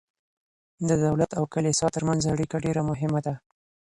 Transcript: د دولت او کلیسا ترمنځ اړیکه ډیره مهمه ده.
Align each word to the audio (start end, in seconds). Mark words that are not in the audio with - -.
د 0.87 0.89
دولت 1.05 1.31
او 1.39 1.43
کلیسا 1.53 1.87
ترمنځ 1.95 2.21
اړیکه 2.33 2.55
ډیره 2.65 2.81
مهمه 2.91 3.19
ده. 3.25 3.33